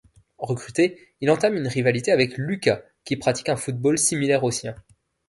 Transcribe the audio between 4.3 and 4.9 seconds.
au sien.